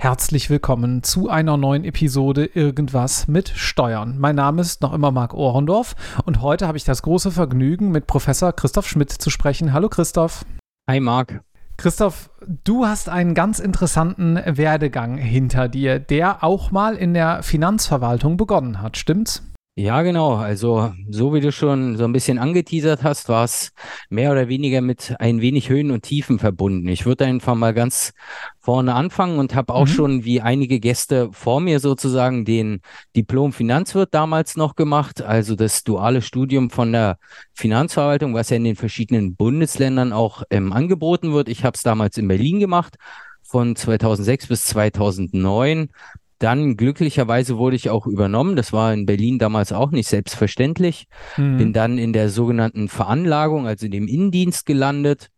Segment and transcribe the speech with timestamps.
[0.00, 4.16] Herzlich willkommen zu einer neuen Episode Irgendwas mit Steuern.
[4.16, 8.06] Mein Name ist noch immer Marc Ohrendorf und heute habe ich das große Vergnügen, mit
[8.06, 9.72] Professor Christoph Schmidt zu sprechen.
[9.72, 10.44] Hallo Christoph.
[10.88, 11.40] Hi Marc.
[11.76, 12.30] Christoph,
[12.62, 18.80] du hast einen ganz interessanten Werdegang hinter dir, der auch mal in der Finanzverwaltung begonnen
[18.80, 19.42] hat, stimmt's?
[19.78, 20.34] Ja, genau.
[20.34, 23.70] Also, so wie du schon so ein bisschen angeteasert hast, war es
[24.10, 26.88] mehr oder weniger mit ein wenig Höhen und Tiefen verbunden.
[26.88, 28.12] Ich würde einfach mal ganz
[28.58, 29.90] vorne anfangen und habe auch mhm.
[29.90, 32.80] schon wie einige Gäste vor mir sozusagen den
[33.14, 37.16] Diplom Finanzwirt damals noch gemacht, also das duale Studium von der
[37.52, 41.48] Finanzverwaltung, was ja in den verschiedenen Bundesländern auch ähm, angeboten wird.
[41.48, 42.96] Ich habe es damals in Berlin gemacht
[43.44, 45.90] von 2006 bis 2009
[46.38, 48.54] dann glücklicherweise wurde ich auch übernommen.
[48.54, 51.06] Das war in Berlin damals auch nicht selbstverständlich.
[51.36, 51.56] Mhm.
[51.58, 55.30] Bin dann in der sogenannten Veranlagung, also in dem Innendienst gelandet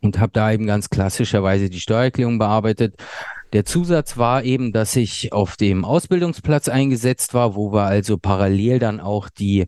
[0.00, 2.94] und habe da eben ganz klassischerweise die Steuererklärung bearbeitet.
[3.52, 8.78] Der Zusatz war eben, dass ich auf dem Ausbildungsplatz eingesetzt war, wo wir also parallel
[8.78, 9.66] dann auch die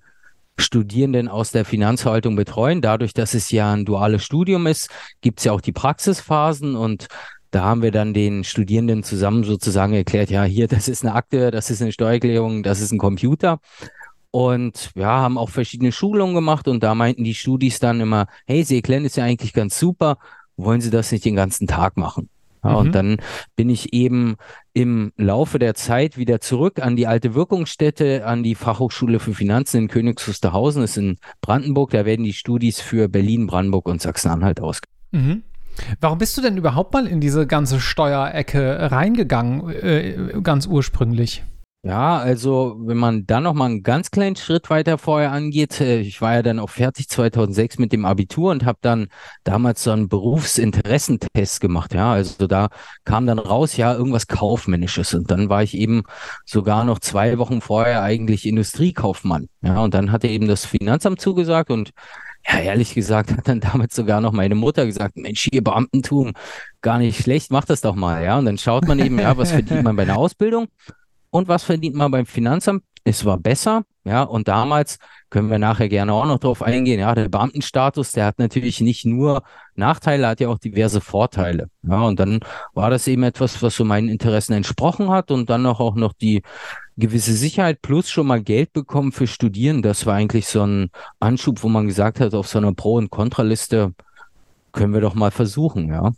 [0.56, 2.80] Studierenden aus der Finanzverwaltung betreuen.
[2.80, 4.90] Dadurch, dass es ja ein duales Studium ist,
[5.20, 7.08] gibt es ja auch die Praxisphasen und
[7.52, 11.50] da haben wir dann den Studierenden zusammen sozusagen erklärt, ja, hier, das ist eine Akte,
[11.50, 13.60] das ist eine Steuererklärung, das ist ein Computer.
[14.30, 18.64] Und ja, haben auch verschiedene Schulungen gemacht und da meinten die Studis dann immer, hey,
[18.64, 20.16] Sie erklären es ja eigentlich ganz super,
[20.56, 22.30] wollen Sie das nicht den ganzen Tag machen?
[22.64, 22.76] Ja, mhm.
[22.76, 23.16] Und dann
[23.54, 24.36] bin ich eben
[24.72, 29.76] im Laufe der Zeit wieder zurück an die alte Wirkungsstätte, an die Fachhochschule für Finanzen
[29.76, 31.90] in Königs Wusterhausen, ist in Brandenburg.
[31.90, 34.96] Da werden die Studis für Berlin, Brandenburg und Sachsen-Anhalt ausgeführt.
[35.10, 35.42] Mhm.
[36.00, 41.42] Warum bist du denn überhaupt mal in diese ganze Steuerecke reingegangen, äh, ganz ursprünglich?
[41.84, 45.98] Ja, also wenn man dann noch mal einen ganz kleinen Schritt weiter vorher angeht, äh,
[45.98, 49.08] ich war ja dann auch fertig 2006 mit dem Abitur und habe dann
[49.42, 51.92] damals so einen Berufsinteressentest gemacht.
[51.92, 52.68] Ja, also da
[53.04, 55.12] kam dann raus, ja, irgendwas Kaufmännisches.
[55.14, 56.04] Und dann war ich eben
[56.44, 59.48] sogar noch zwei Wochen vorher eigentlich Industriekaufmann.
[59.62, 61.90] Ja, und dann hatte eben das Finanzamt zugesagt und
[62.46, 66.32] ja, ehrlich gesagt hat dann damals sogar noch meine Mutter gesagt, Mensch, hier Beamtentum,
[66.80, 68.38] gar nicht schlecht, mach das doch mal, ja.
[68.38, 70.68] Und dann schaut man eben, ja, was verdient man bei einer Ausbildung
[71.30, 72.82] und was verdient man beim Finanzamt?
[73.04, 74.98] Es war besser, ja, und damals
[75.30, 77.00] können wir nachher gerne auch noch drauf eingehen.
[77.00, 79.42] Ja, der Beamtenstatus, der hat natürlich nicht nur
[79.74, 81.68] Nachteile, hat ja auch diverse Vorteile.
[81.82, 82.40] Ja, und dann
[82.74, 86.12] war das eben etwas, was so meinen Interessen entsprochen hat und dann auch, auch noch
[86.12, 86.42] die
[86.96, 89.82] gewisse Sicherheit plus schon mal Geld bekommen für Studieren.
[89.82, 93.10] Das war eigentlich so ein Anschub, wo man gesagt hat, auf so einer Pro- und
[93.10, 93.92] Kontraliste
[94.72, 96.12] können wir doch mal versuchen, ja.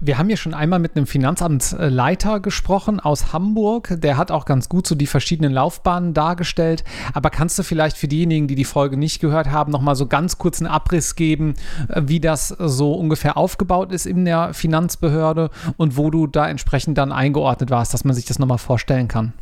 [0.00, 3.96] Wir haben ja schon einmal mit einem Finanzamtsleiter gesprochen aus Hamburg.
[3.98, 6.84] Der hat auch ganz gut so die verschiedenen Laufbahnen dargestellt.
[7.14, 10.06] Aber kannst du vielleicht für diejenigen, die die Folge nicht gehört haben, noch mal so
[10.06, 11.54] ganz kurz einen Abriss geben,
[11.88, 16.96] äh, wie das so ungefähr aufgebaut ist in der Finanzbehörde und wo du da entsprechend
[16.96, 19.32] dann eingeordnet warst, dass man sich das noch mal vorstellen kann?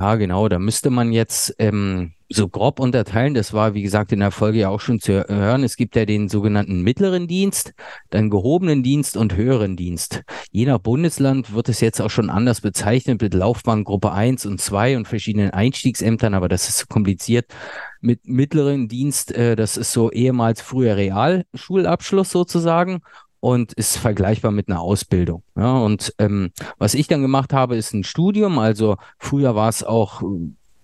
[0.00, 0.48] Ja, genau.
[0.48, 3.34] Da müsste man jetzt ähm, so grob unterteilen.
[3.34, 5.62] Das war, wie gesagt, in der Folge ja auch schon zu hören.
[5.62, 7.72] Es gibt ja den sogenannten mittleren Dienst,
[8.10, 10.22] dann gehobenen Dienst und höheren Dienst.
[10.50, 14.96] Je nach Bundesland wird es jetzt auch schon anders bezeichnet mit Laufbahngruppe 1 und 2
[14.96, 17.46] und verschiedenen Einstiegsämtern, aber das ist kompliziert.
[18.00, 23.02] Mit mittleren Dienst, äh, das ist so ehemals früher Realschulabschluss sozusagen
[23.42, 25.42] und ist vergleichbar mit einer Ausbildung.
[25.56, 28.60] Ja, und ähm, was ich dann gemacht habe, ist ein Studium.
[28.60, 30.26] Also früher war es auch äh,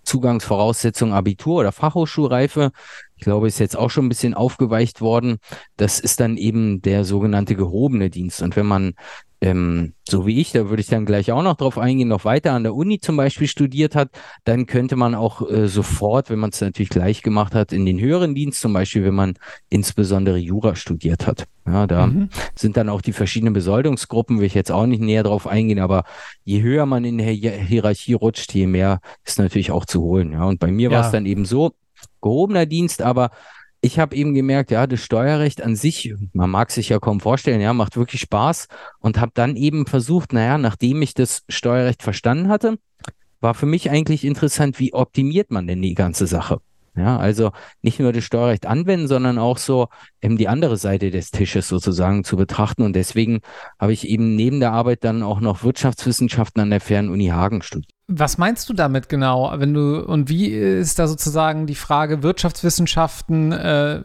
[0.02, 2.72] Zugangsvoraussetzung Abitur oder Fachhochschulreife.
[3.16, 5.38] Ich glaube, ist jetzt auch schon ein bisschen aufgeweicht worden.
[5.76, 8.42] Das ist dann eben der sogenannte gehobene Dienst.
[8.42, 8.94] Und wenn man
[9.40, 12.52] ähm, so wie ich, da würde ich dann gleich auch noch drauf eingehen, noch weiter
[12.52, 14.10] an der Uni zum Beispiel studiert hat,
[14.44, 18.00] dann könnte man auch äh, sofort, wenn man es natürlich gleich gemacht hat, in den
[18.00, 19.34] höheren Dienst, zum Beispiel, wenn man
[19.68, 21.44] insbesondere Jura studiert hat.
[21.66, 22.30] Ja, da mhm.
[22.54, 26.04] sind dann auch die verschiedenen Besoldungsgruppen, will ich jetzt auch nicht näher drauf eingehen, aber
[26.44, 30.32] je höher man in der Hierarchie rutscht, je mehr ist natürlich auch zu holen.
[30.32, 30.98] Ja, und bei mir ja.
[30.98, 31.74] war es dann eben so,
[32.20, 33.30] gehobener Dienst, aber
[33.88, 37.62] ich habe eben gemerkt, ja, das Steuerrecht an sich, man mag sich ja kaum vorstellen,
[37.62, 38.68] ja, macht wirklich Spaß
[39.00, 42.78] und habe dann eben versucht, naja, nachdem ich das Steuerrecht verstanden hatte,
[43.40, 46.58] war für mich eigentlich interessant, wie optimiert man denn die ganze Sache?
[46.96, 49.88] Ja, also nicht nur das Steuerrecht anwenden, sondern auch so
[50.20, 52.82] eben die andere Seite des Tisches sozusagen zu betrachten.
[52.82, 53.40] Und deswegen
[53.78, 57.97] habe ich eben neben der Arbeit dann auch noch Wirtschaftswissenschaften an der Fernuni Hagen studiert.
[58.10, 59.52] Was meinst du damit genau?
[59.56, 63.96] Wenn du und wie ist da sozusagen die Frage Wirtschaftswissenschaften äh,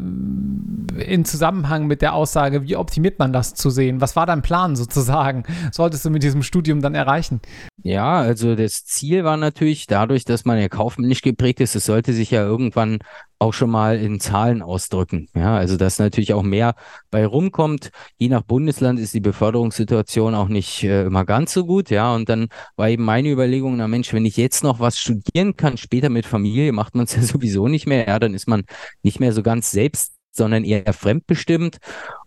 [1.02, 4.02] in Zusammenhang mit der Aussage, wie optimiert man das zu sehen?
[4.02, 5.46] Was war dein Plan sozusagen?
[5.72, 7.40] Solltest du mit diesem Studium dann erreichen?
[7.82, 12.12] Ja, also das Ziel war natürlich dadurch, dass man ja kaufmännisch geprägt ist, es sollte
[12.12, 13.00] sich ja irgendwann
[13.44, 15.28] auch schon mal in Zahlen ausdrücken.
[15.36, 16.76] Ja, also dass natürlich auch mehr
[17.12, 17.92] bei rumkommt.
[18.18, 21.90] Je nach Bundesland ist die Beförderungssituation auch nicht äh, immer ganz so gut.
[21.90, 25.56] Ja, und dann war eben meine Überlegung, na Mensch, wenn ich jetzt noch was studieren
[25.56, 28.08] kann, später mit Familie macht man es ja sowieso nicht mehr.
[28.08, 28.64] Ja, dann ist man
[29.04, 31.78] nicht mehr so ganz selbst sondern eher fremdbestimmt.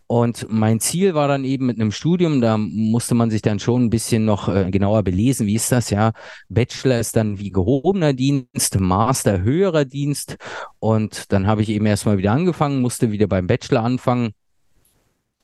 [0.09, 3.85] Und mein Ziel war dann eben mit einem Studium, da musste man sich dann schon
[3.85, 6.13] ein bisschen noch äh, genauer belesen, wie ist das ja.
[6.49, 10.37] Bachelor ist dann wie gehobener Dienst, Master höherer Dienst.
[10.79, 14.31] Und dann habe ich eben erstmal wieder angefangen, musste wieder beim Bachelor anfangen.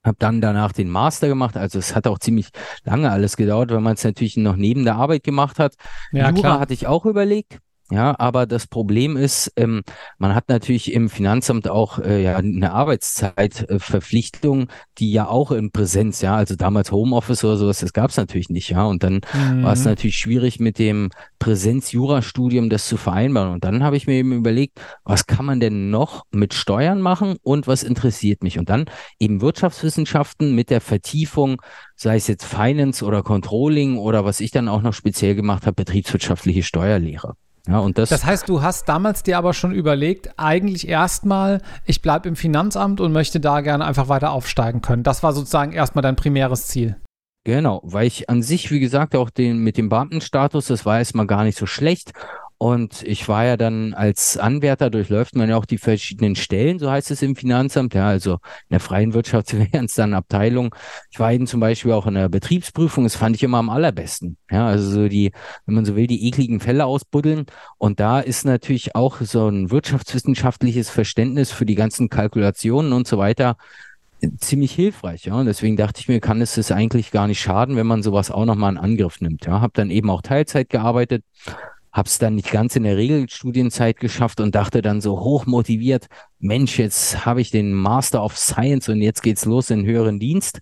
[0.05, 1.57] Habe dann danach den Master gemacht.
[1.57, 2.49] Also es hat auch ziemlich
[2.85, 5.75] lange alles gedauert, weil man es natürlich noch neben der Arbeit gemacht hat.
[6.13, 6.61] Ja, Jura klar.
[6.61, 7.59] hatte ich auch überlegt.
[7.93, 9.83] Ja, aber das Problem ist, ähm,
[10.17, 16.23] man hat natürlich im Finanzamt auch äh, ja eine Arbeitszeitverpflichtung, die ja auch in Präsenz,
[16.23, 18.87] ja, also damals Homeoffice oder sowas, das gab es natürlich nicht, ja.
[18.87, 19.63] Und dann mhm.
[19.63, 23.53] war es natürlich schwierig mit dem Präsenz-Jura-Studium das zu vereinbaren.
[23.53, 27.37] Und dann habe ich mir eben überlegt, was kann man denn noch mit Steuern machen
[27.43, 28.59] und was interessiert mich?
[28.59, 28.87] Und dann
[29.19, 31.61] eben Wirtschaftswissenschaften mit der Vertiefung,
[31.95, 35.75] sei es jetzt Finance oder Controlling oder was ich dann auch noch speziell gemacht habe,
[35.75, 37.35] betriebswirtschaftliche Steuerlehre.
[37.69, 42.03] Ja, und das, das heißt, du hast damals dir aber schon überlegt, eigentlich erstmal, ich
[42.03, 45.05] bleibe im Finanzamt und möchte da gerne einfach weiter aufsteigen können.
[45.05, 46.97] Das war sozusagen erstmal dein primäres Ziel.
[47.45, 51.27] Genau, weil ich an sich, wie gesagt, auch den mit dem Beamtenstatus, das war erstmal
[51.27, 52.13] gar nicht so schlecht.
[52.63, 56.89] Und ich war ja dann als Anwärter, durchläuft man ja auch die verschiedenen Stellen, so
[56.89, 58.39] heißt es im Finanzamt, ja, also in
[58.71, 60.71] der freien Wirtschaft wären es dann Abteilungen.
[61.11, 64.37] Ich war eben zum Beispiel auch in der Betriebsprüfung, das fand ich immer am allerbesten.
[64.49, 65.33] Ja, also so die,
[65.67, 67.47] wenn man so will, die ekligen Fälle ausbuddeln.
[67.79, 73.19] Und da ist natürlich auch so ein wirtschaftswissenschaftliches Verständnis für die ganzen Kalkulationen und so
[73.19, 73.57] weiter
[74.39, 75.35] ziemlich hilfreich, ja.
[75.35, 78.31] Und deswegen dachte ich mir, kann es das eigentlich gar nicht schaden, wenn man sowas
[78.31, 79.47] auch nochmal in Angriff nimmt.
[79.47, 81.25] Ja, habe dann eben auch Teilzeit gearbeitet,
[81.93, 86.07] habe es dann nicht ganz in der Regelstudienzeit geschafft und dachte dann so hoch motiviert,
[86.39, 90.61] Mensch, jetzt habe ich den Master of Science und jetzt geht's los in höheren Dienst.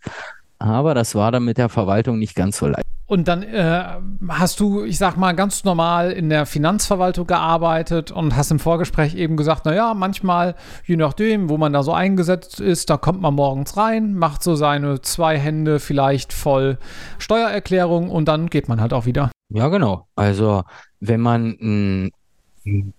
[0.61, 2.87] Aber das war dann mit der Verwaltung nicht ganz so leicht.
[3.07, 3.85] Und dann äh,
[4.29, 9.17] hast du, ich sag mal, ganz normal in der Finanzverwaltung gearbeitet und hast im Vorgespräch
[9.17, 10.55] eben gesagt, naja, manchmal,
[10.87, 14.55] je nachdem, wo man da so eingesetzt ist, da kommt man morgens rein, macht so
[14.55, 16.79] seine zwei Hände vielleicht voll
[17.19, 19.33] Steuererklärung und dann geht man halt auch wieder.
[19.49, 20.07] Ja, genau.
[20.15, 20.63] Also
[21.01, 22.11] wenn man einen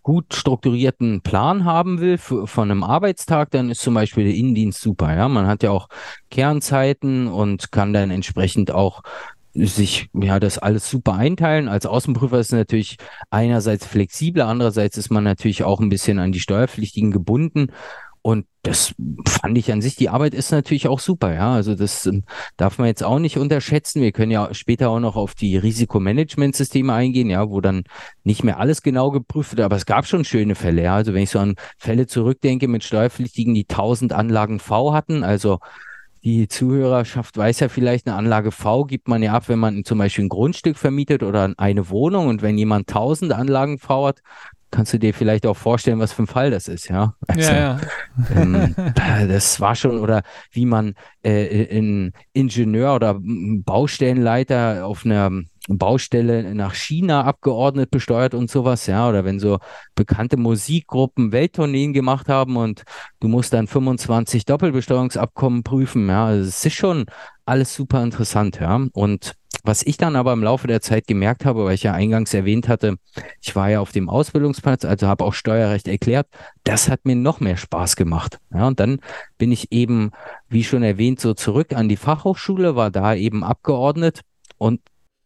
[0.04, 4.82] gut strukturierten Plan haben will für, von einem Arbeitstag, dann ist zum Beispiel der Innendienst
[4.82, 5.16] super.
[5.16, 5.88] Ja, man hat ja auch
[6.30, 9.02] Kernzeiten und kann dann entsprechend auch
[9.54, 11.68] sich ja das alles super einteilen.
[11.68, 12.98] Als Außenprüfer ist natürlich
[13.30, 17.72] einerseits flexibler, andererseits ist man natürlich auch ein bisschen an die Steuerpflichtigen gebunden
[18.24, 18.94] und das
[19.28, 21.54] fand ich an sich, die Arbeit ist natürlich auch super, ja.
[21.54, 22.24] Also das ähm,
[22.58, 24.02] darf man jetzt auch nicht unterschätzen.
[24.02, 27.84] Wir können ja später auch noch auf die Risikomanagementsysteme eingehen, ja, wo dann
[28.24, 30.96] nicht mehr alles genau geprüft wird, aber es gab schon schöne Fälle, ja.
[30.96, 35.60] Also wenn ich so an Fälle zurückdenke mit Steuerpflichtigen, die 1000 Anlagen V hatten, also
[36.24, 39.98] die Zuhörerschaft weiß ja vielleicht, eine Anlage V gibt man ja ab, wenn man zum
[39.98, 42.28] Beispiel ein Grundstück vermietet oder eine Wohnung.
[42.28, 44.22] Und wenn jemand 1000 Anlagen V hat,
[44.72, 47.16] kannst du dir vielleicht auch vorstellen, was für ein Fall das ist, ja.
[47.28, 47.80] Also, ja, ja.
[48.36, 48.76] Ähm,
[49.28, 55.30] das war schon, oder wie man äh, ein Ingenieur oder Baustellenleiter auf einer
[55.68, 59.60] Baustelle nach China abgeordnet besteuert und sowas, ja, oder wenn so
[59.94, 62.84] bekannte Musikgruppen Welttourneen gemacht haben und
[63.20, 67.06] du musst dann 25 Doppelbesteuerungsabkommen prüfen, ja, also es ist schon
[67.46, 71.66] alles super interessant, ja, und was ich dann aber im Laufe der Zeit gemerkt habe,
[71.66, 72.98] weil ich ja eingangs erwähnt hatte,
[73.42, 76.28] ich war ja auf dem Ausbildungsplatz, also habe auch Steuerrecht erklärt,
[76.64, 78.40] das hat mir noch mehr Spaß gemacht.
[78.54, 79.00] Ja, und dann
[79.38, 80.12] bin ich eben,
[80.50, 84.22] wie schon erwähnt, so zurück an die Fachhochschule, war da eben abgeordnet
[84.58, 84.82] und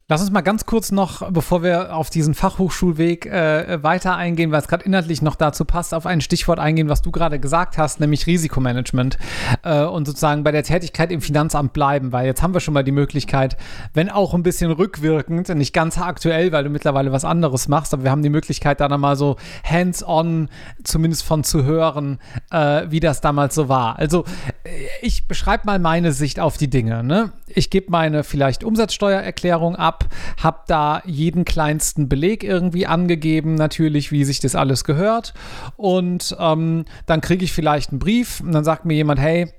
[0.08, 4.62] Lass uns mal ganz kurz noch, bevor wir auf diesen Fachhochschulweg äh, weiter eingehen, weil
[4.62, 8.00] es gerade inhaltlich noch dazu passt, auf ein Stichwort eingehen, was du gerade gesagt hast,
[8.00, 9.18] nämlich Risikomanagement
[9.64, 12.84] äh, und sozusagen bei der Tätigkeit im Finanzamt bleiben, weil jetzt haben wir schon mal
[12.84, 13.58] die Möglichkeit,
[13.96, 18.04] wenn auch ein bisschen rückwirkend, nicht ganz aktuell, weil du mittlerweile was anderes machst, aber
[18.04, 20.50] wir haben die Möglichkeit, da dann mal so hands-on
[20.84, 22.20] zumindest von zu hören,
[22.52, 23.98] äh, wie das damals so war.
[23.98, 24.24] Also
[24.66, 24.70] äh,
[25.02, 27.04] ich beschreibe mal meine Sicht auf die Dinge.
[27.04, 27.32] Ne?
[27.48, 30.06] Ich gebe meine vielleicht Umsatzsteuererklärung ab ab,
[30.42, 35.34] habe da jeden kleinsten Beleg irgendwie angegeben, natürlich, wie sich das alles gehört.
[35.78, 39.52] Und ähm, dann kriege ich vielleicht einen Brief und dann sagt mir jemand, hey,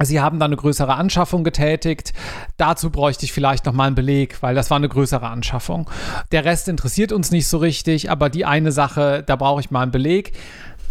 [0.00, 2.12] Sie haben da eine größere Anschaffung getätigt.
[2.56, 5.90] Dazu bräuchte ich vielleicht noch mal einen Beleg, weil das war eine größere Anschaffung.
[6.30, 9.82] Der Rest interessiert uns nicht so richtig, aber die eine Sache, da brauche ich mal
[9.82, 10.34] einen Beleg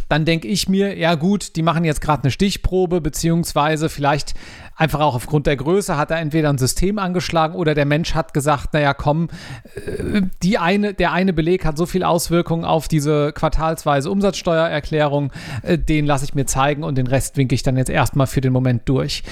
[0.09, 4.33] dann denke ich mir, ja gut, die machen jetzt gerade eine Stichprobe, beziehungsweise vielleicht
[4.77, 8.33] einfach auch aufgrund der Größe hat er entweder ein System angeschlagen oder der Mensch hat
[8.33, 9.29] gesagt, naja, komm,
[9.75, 15.31] äh, die eine, der eine Beleg hat so viel Auswirkungen auf diese quartalsweise Umsatzsteuererklärung,
[15.63, 18.41] äh, den lasse ich mir zeigen und den Rest winke ich dann jetzt erstmal für
[18.41, 19.23] den Moment durch.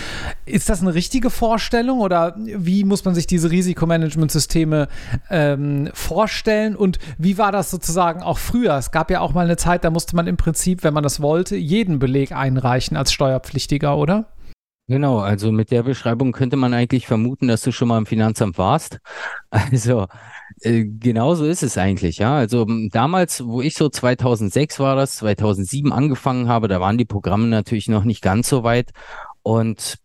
[0.46, 4.88] Ist das eine richtige Vorstellung oder wie muss man sich diese Risikomanagementsysteme
[5.29, 8.75] ähm, vorstellen und wie war das sozusagen auch früher?
[8.77, 11.22] Es gab ja auch mal eine Zeit, da musste man im Prinzip, wenn man das
[11.22, 14.25] wollte, jeden Beleg einreichen als Steuerpflichtiger, oder?
[14.88, 18.57] Genau, also mit der Beschreibung könnte man eigentlich vermuten, dass du schon mal im Finanzamt
[18.57, 19.00] warst.
[19.50, 20.07] Also
[20.62, 22.36] äh, genau ist es eigentlich, ja.
[22.36, 27.48] Also damals, wo ich so 2006 war das, 2007 angefangen habe, da waren die Programme
[27.48, 28.91] natürlich noch nicht ganz so weit.
[29.48, 30.00] Und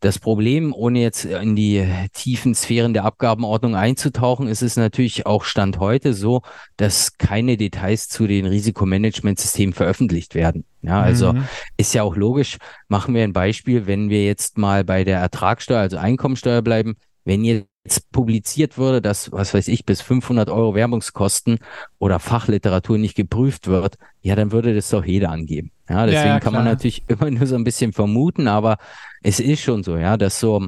[0.00, 5.44] das Problem, ohne jetzt in die tiefen Sphären der Abgabenordnung einzutauchen, ist es natürlich auch
[5.44, 6.40] Stand heute so,
[6.78, 10.64] dass keine Details zu den Risikomanagementsystemen veröffentlicht werden.
[10.80, 11.44] Ja, also mhm.
[11.76, 12.56] ist ja auch logisch.
[12.88, 16.96] Machen wir ein Beispiel, wenn wir jetzt mal bei der Ertragssteuer, also Einkommensteuer bleiben.
[17.26, 17.44] Wenn
[17.86, 21.58] jetzt publiziert würde, dass, was weiß ich, bis 500 Euro Werbungskosten
[21.98, 25.70] oder Fachliteratur nicht geprüft wird, ja, dann würde das doch jeder angeben.
[25.88, 28.78] Ja, deswegen ja, kann man natürlich immer nur so ein bisschen vermuten, aber
[29.22, 30.66] es ist schon so, ja, dass so,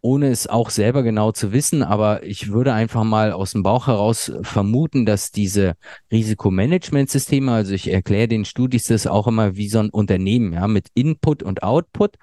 [0.00, 3.88] ohne es auch selber genau zu wissen, aber ich würde einfach mal aus dem Bauch
[3.88, 5.74] heraus vermuten, dass diese
[6.10, 10.86] Risikomanagementsysteme, also ich erkläre den Studis das auch immer wie so ein Unternehmen, ja, mit
[10.94, 12.16] Input und Output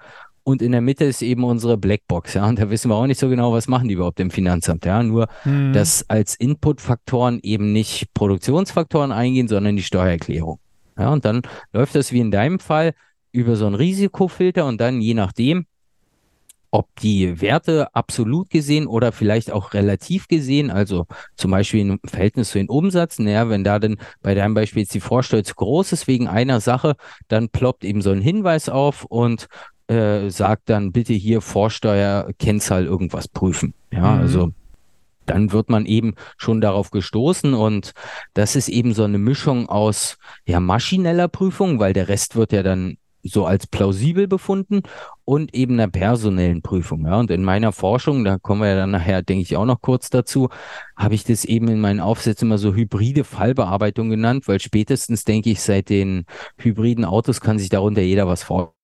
[0.46, 2.46] und in der Mitte ist eben unsere Blackbox, ja.
[2.46, 5.02] Und da wissen wir auch nicht so genau, was machen die überhaupt im Finanzamt, ja.
[5.02, 5.72] Nur, mhm.
[5.72, 10.60] dass als Inputfaktoren eben nicht Produktionsfaktoren eingehen, sondern die Steuererklärung.
[10.96, 12.94] Ja, und dann läuft das wie in deinem Fall
[13.32, 15.66] über so einen Risikofilter und dann je nachdem,
[16.70, 22.50] ob die Werte absolut gesehen oder vielleicht auch relativ gesehen, also zum Beispiel im Verhältnis
[22.50, 25.90] zu den Umsatz, naja, wenn da dann bei deinem Beispiel jetzt die Vorsteuer zu groß
[25.90, 26.94] ist wegen einer Sache,
[27.26, 29.48] dann ploppt eben so ein Hinweis auf und
[29.88, 33.74] äh, sagt dann bitte hier Vorsteuer, Kennzahl irgendwas prüfen.
[33.92, 34.20] Ja, mhm.
[34.20, 34.52] also
[35.26, 37.92] dann wird man eben schon darauf gestoßen und
[38.34, 42.62] das ist eben so eine Mischung aus ja maschineller Prüfung, weil der Rest wird ja
[42.62, 44.82] dann so als plausibel befunden
[45.24, 47.06] und eben einer personellen Prüfung.
[47.06, 49.80] Ja, und in meiner Forschung, da kommen wir ja dann nachher, denke ich, auch noch
[49.80, 50.48] kurz dazu,
[50.96, 55.50] habe ich das eben in meinen Aufsätzen immer so hybride Fallbearbeitung genannt, weil spätestens, denke
[55.50, 56.24] ich, seit den
[56.56, 58.75] hybriden Autos kann sich darunter jeder was vorstellen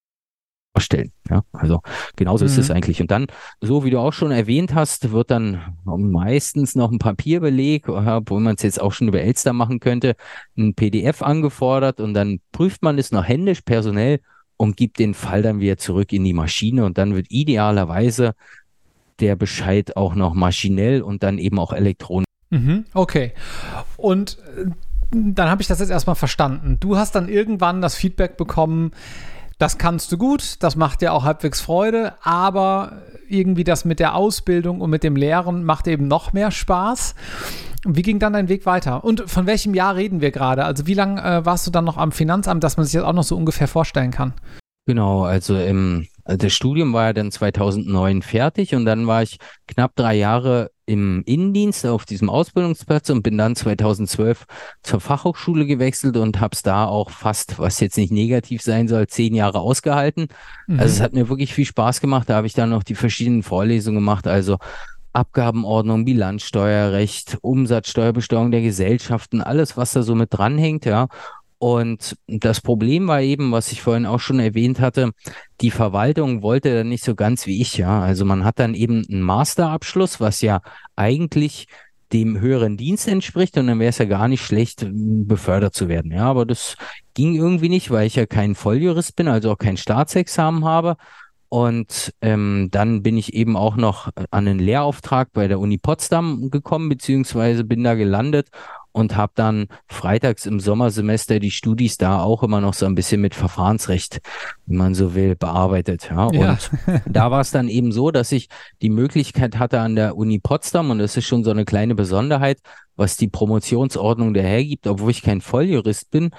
[0.75, 1.13] vorstellen.
[1.29, 1.81] Ja, also
[2.17, 2.51] genauso mhm.
[2.51, 2.77] ist es mhm.
[2.77, 3.01] eigentlich.
[3.01, 3.27] Und dann,
[3.61, 8.57] so wie du auch schon erwähnt hast, wird dann meistens noch ein Papierbeleg, obwohl man
[8.57, 10.17] es jetzt auch schon über Elster machen könnte,
[10.57, 14.21] ein PDF angefordert und dann prüft man es noch händisch, personell
[14.57, 18.35] und gibt den Fall dann wieder zurück in die Maschine und dann wird idealerweise
[19.21, 22.27] der Bescheid auch noch maschinell und dann eben auch elektronisch.
[22.51, 23.33] Mhm, okay.
[23.97, 24.71] Und äh,
[25.11, 26.79] dann habe ich das jetzt erstmal verstanden.
[26.81, 28.93] Du hast dann irgendwann das Feedback bekommen,
[29.63, 34.17] das kannst du gut, das macht dir auch halbwegs Freude, aber irgendwie das mit der
[34.17, 37.15] Ausbildung und mit dem Lehren macht eben noch mehr Spaß.
[37.87, 39.05] Wie ging dann dein Weg weiter?
[39.05, 40.65] Und von welchem Jahr reden wir gerade?
[40.65, 43.13] Also wie lange äh, warst du dann noch am Finanzamt, dass man sich das auch
[43.13, 44.35] noch so ungefähr vorstellen kann?
[44.87, 49.37] Genau, also im, das Studium war ja dann 2009 fertig und dann war ich
[49.69, 54.45] knapp drei Jahre im Innendienst auf diesem Ausbildungsplatz und bin dann 2012
[54.83, 59.07] zur Fachhochschule gewechselt und habe es da auch fast, was jetzt nicht negativ sein soll,
[59.07, 60.29] zehn Jahre ausgehalten.
[60.67, 60.79] Mhm.
[60.79, 62.29] Also es hat mir wirklich viel Spaß gemacht.
[62.29, 64.59] Da habe ich dann noch die verschiedenen Vorlesungen gemacht, also
[65.13, 71.09] Abgabenordnung, Bilanzsteuerrecht, Umsatzsteuerbesteuerung der Gesellschaften, alles, was da so mit dranhängt, ja.
[71.63, 75.13] Und das Problem war eben, was ich vorhin auch schon erwähnt hatte,
[75.61, 78.01] die Verwaltung wollte dann nicht so ganz wie ich, ja.
[78.01, 80.61] Also man hat dann eben einen Masterabschluss, was ja
[80.97, 81.69] eigentlich
[82.13, 86.11] dem höheren Dienst entspricht und dann wäre es ja gar nicht schlecht, befördert zu werden.
[86.11, 86.75] Ja, aber das
[87.15, 90.97] ging irgendwie nicht, weil ich ja kein Volljurist bin, also auch kein Staatsexamen habe.
[91.49, 96.51] Und ähm, dann bin ich eben auch noch an einen Lehrauftrag bei der Uni Potsdam
[96.51, 98.49] gekommen, beziehungsweise bin da gelandet
[98.93, 103.21] und habe dann freitags im Sommersemester die Studis da auch immer noch so ein bisschen
[103.21, 104.21] mit Verfahrensrecht,
[104.67, 106.11] wenn man so will, bearbeitet.
[106.11, 106.27] Ja.
[106.27, 106.59] Und ja.
[107.07, 108.49] da war es dann eben so, dass ich
[108.83, 112.59] die Möglichkeit hatte an der Uni Potsdam, und das ist schon so eine kleine Besonderheit,
[112.97, 116.31] was die Promotionsordnung dahergibt, obwohl ich kein Volljurist bin,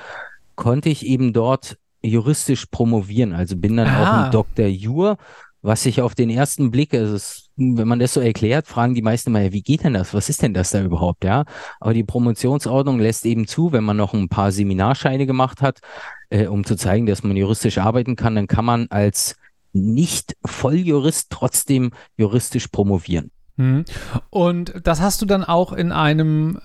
[0.56, 3.34] konnte ich eben dort juristisch promovieren.
[3.34, 4.02] Also bin dann ah.
[4.02, 4.68] auch ein Dr.
[4.68, 5.18] Jur
[5.64, 9.02] was sich auf den ersten Blick, also es, wenn man das so erklärt, fragen die
[9.02, 10.14] meisten mal, wie geht denn das?
[10.14, 11.24] Was ist denn das da überhaupt?
[11.24, 11.46] Ja,
[11.80, 15.80] aber die Promotionsordnung lässt eben zu, wenn man noch ein paar Seminarscheine gemacht hat,
[16.30, 19.36] äh, um zu zeigen, dass man juristisch arbeiten kann, dann kann man als
[19.72, 23.32] nicht Volljurist trotzdem juristisch promovieren.
[23.58, 23.86] Mhm.
[24.30, 26.60] Und das hast du dann auch in einem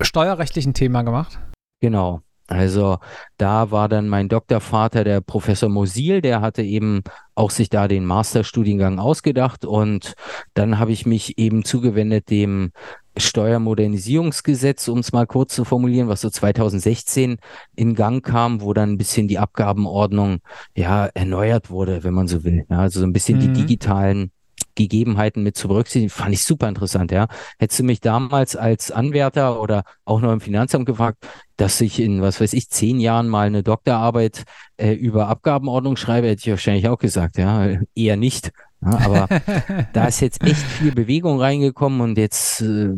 [0.00, 1.38] steuerrechtlichen Thema gemacht?
[1.80, 2.22] Genau.
[2.48, 2.98] Also
[3.38, 7.02] da war dann mein Doktorvater, der Professor Mosil, der hatte eben
[7.34, 10.14] auch sich da den Masterstudiengang ausgedacht und
[10.54, 12.72] dann habe ich mich eben zugewendet dem
[13.16, 17.36] Steuermodernisierungsgesetz, um es mal kurz zu formulieren, was so 2016
[17.76, 20.38] in Gang kam, wo dann ein bisschen die Abgabenordnung
[20.74, 22.64] ja erneuert wurde, wenn man so will.
[22.70, 23.40] Ja, also so ein bisschen mhm.
[23.40, 24.32] die digitalen
[24.74, 27.28] Gegebenheiten mit zu berücksichtigen, fand ich super interessant, ja.
[27.58, 31.26] Hättest du mich damals als Anwärter oder auch noch im Finanzamt gefragt,
[31.56, 34.44] dass ich in, was weiß ich, zehn Jahren mal eine Doktorarbeit
[34.76, 38.50] äh, über Abgabenordnung schreibe, hätte ich wahrscheinlich auch gesagt, ja, eher nicht.
[38.84, 39.28] Ja, aber
[39.92, 42.90] da ist jetzt echt viel Bewegung reingekommen und jetzt äh,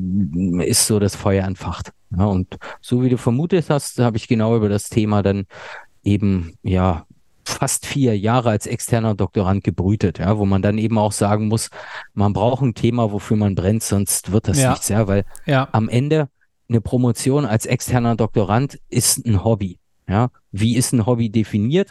[0.65, 1.93] ist so das Feuer entfacht.
[2.17, 5.45] Ja, und so wie du vermutet hast, habe ich genau über das Thema dann
[6.03, 7.05] eben, ja,
[7.49, 11.71] fast vier Jahre als externer Doktorand gebrütet, ja, wo man dann eben auch sagen muss,
[12.13, 14.71] man braucht ein Thema, wofür man brennt, sonst wird das ja.
[14.71, 15.69] nichts, ja, weil ja.
[15.73, 16.29] am Ende
[16.69, 20.31] eine Promotion als externer Doktorand ist ein Hobby, ja.
[20.53, 21.91] Wie ist ein Hobby definiert?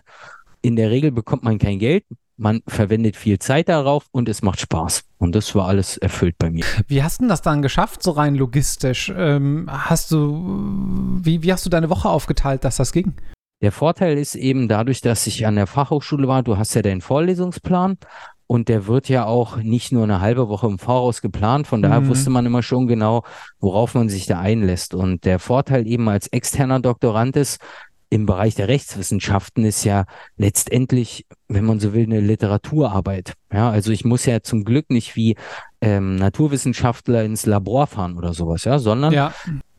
[0.62, 2.06] In der Regel bekommt man kein Geld,
[2.38, 5.04] man verwendet viel Zeit darauf und es macht Spaß.
[5.18, 6.66] Und das war alles erfüllt bei mir.
[6.88, 9.14] Wie hast du das dann geschafft, so rein logistisch?
[9.16, 13.14] Ähm, hast du, wie, wie hast du deine Woche aufgeteilt, dass das ging?
[13.64, 17.00] Der Vorteil ist eben dadurch, dass ich an der Fachhochschule war, du hast ja deinen
[17.00, 17.98] Vorlesungsplan
[18.46, 21.66] und der wird ja auch nicht nur eine halbe Woche im Voraus geplant.
[21.66, 22.10] Von daher mhm.
[22.10, 23.24] wusste man immer schon genau,
[23.62, 24.94] worauf man sich da einlässt.
[24.94, 27.62] Und der Vorteil eben als externer Doktorand ist,
[28.10, 30.04] im Bereich der Rechtswissenschaften ist ja
[30.36, 33.32] letztendlich, wenn man so will, eine Literaturarbeit.
[33.52, 35.38] Ja, also ich muss ja zum Glück nicht wie
[35.80, 39.34] ähm, Naturwissenschaftler ins Labor fahren oder sowas, ja, sondern ja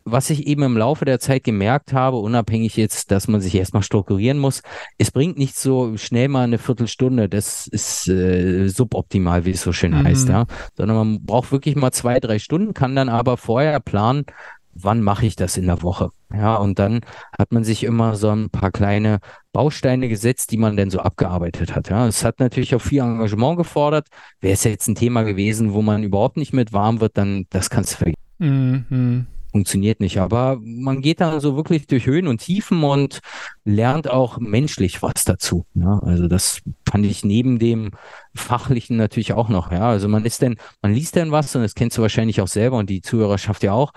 [0.05, 3.83] was ich eben im Laufe der Zeit gemerkt habe, unabhängig jetzt, dass man sich erstmal
[3.83, 4.63] strukturieren muss,
[4.99, 9.73] es bringt nicht so schnell mal eine Viertelstunde, das ist äh, suboptimal, wie es so
[9.73, 10.05] schön mhm.
[10.05, 10.45] heißt, ja,
[10.77, 14.27] sondern man braucht wirklich mal zwei, drei Stunden, kann dann aber vorher planen,
[14.75, 16.11] wann mache ich das in der Woche?
[16.33, 17.01] Ja, und dann
[17.39, 19.21] hat man sich immer so ein paar kleine
[19.53, 21.91] Bausteine gesetzt, die man dann so abgearbeitet hat.
[21.91, 24.09] Ja, es hat natürlich auch viel Engagement gefordert.
[24.41, 27.71] Wäre es jetzt ein Thema gewesen, wo man überhaupt nicht mit warm wird, dann das
[27.71, 28.87] kannst du vergessen.
[28.91, 30.19] Mhm funktioniert nicht.
[30.19, 33.21] Aber man geht da so wirklich durch Höhen und Tiefen und
[33.65, 35.65] lernt auch menschlich was dazu.
[35.75, 37.93] Ja, also das fand ich neben dem
[38.35, 39.73] Fachlichen natürlich auch noch.
[39.73, 42.49] Ja, also man ist denn, man liest denn was und das kennst du wahrscheinlich auch
[42.49, 43.93] selber und die Zuhörerschaft ja auch.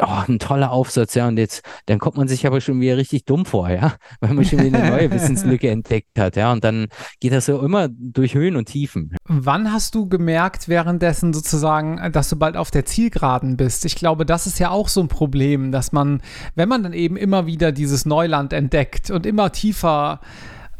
[0.00, 3.26] Oh, ein toller Aufsatz, ja, und jetzt, dann kommt man sich aber schon wieder richtig
[3.26, 6.88] dumm vor, ja, weil man schon wieder eine neue Wissenslücke entdeckt hat, ja, und dann
[7.20, 9.14] geht das so immer durch Höhen und Tiefen.
[9.24, 13.84] Wann hast du gemerkt währenddessen sozusagen, dass du bald auf der Zielgeraden bist?
[13.84, 16.22] Ich glaube, das ist ja auch so ein Problem, dass man,
[16.54, 20.20] wenn man dann eben immer wieder dieses Neuland entdeckt und immer tiefer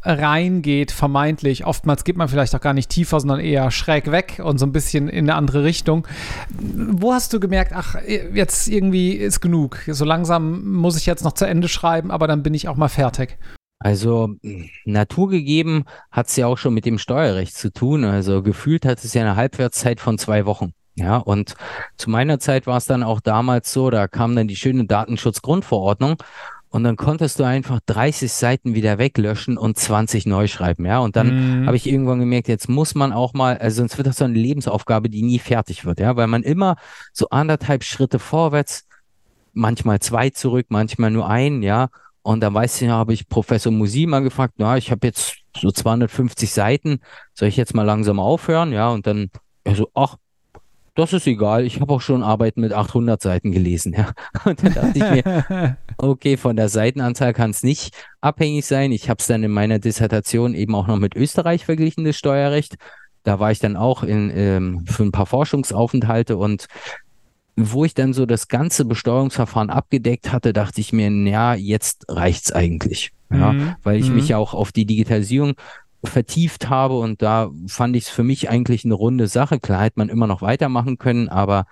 [0.05, 1.65] reingeht, vermeintlich.
[1.65, 4.73] Oftmals geht man vielleicht auch gar nicht tiefer, sondern eher schräg weg und so ein
[4.73, 6.07] bisschen in eine andere Richtung.
[6.51, 7.97] Wo hast du gemerkt, ach,
[8.35, 9.79] jetzt irgendwie ist genug.
[9.87, 12.89] So langsam muss ich jetzt noch zu Ende schreiben, aber dann bin ich auch mal
[12.89, 13.39] fertig.
[13.79, 14.35] Also
[14.85, 18.05] naturgegeben hat es ja auch schon mit dem Steuerrecht zu tun.
[18.05, 20.73] Also gefühlt hat es ja eine Halbwertszeit von zwei Wochen.
[20.95, 21.55] Ja, und
[21.97, 26.17] zu meiner Zeit war es dann auch damals so, da kam dann die schöne Datenschutzgrundverordnung
[26.73, 31.01] und dann konntest du einfach 30 Seiten wieder weglöschen und 20 neu schreiben, ja.
[31.01, 31.67] Und dann mhm.
[31.67, 34.39] habe ich irgendwann gemerkt, jetzt muss man auch mal, also sonst wird das so eine
[34.39, 36.77] Lebensaufgabe, die nie fertig wird, ja, weil man immer
[37.13, 38.89] so anderthalb Schritte vorwärts,
[39.53, 41.91] manchmal zwei zurück, manchmal nur ein, ja.
[42.23, 45.71] Und dann weiß ich, habe ich Professor Musi mal gefragt, na, ich habe jetzt so
[45.71, 47.01] 250 Seiten,
[47.35, 48.89] soll ich jetzt mal langsam aufhören, ja?
[48.89, 49.29] Und dann,
[49.65, 50.17] er so, ach,
[50.95, 53.95] das ist egal, ich habe auch schon Arbeiten mit 800 Seiten gelesen.
[53.95, 54.13] Ja.
[54.45, 58.93] Und dann dachte ich mir, okay, von der Seitenanzahl kann es nicht abhängig sein.
[58.93, 62.77] Ich habe es dann in meiner Dissertation eben auch noch mit Österreich verglichen, das Steuerrecht.
[63.23, 66.67] Da war ich dann auch in, ähm, für ein paar Forschungsaufenthalte und
[67.57, 72.51] wo ich dann so das ganze Besteuerungsverfahren abgedeckt hatte, dachte ich mir, ja, jetzt reicht's
[72.51, 73.13] eigentlich.
[73.31, 73.75] Ja, mhm.
[73.83, 74.17] weil ich mhm.
[74.17, 75.55] mich ja auch auf die Digitalisierung
[76.05, 79.61] vertieft habe und da fand ich es für mich eigentlich eine runde Sache.
[79.61, 81.67] Klar hätte man immer noch weitermachen können, aber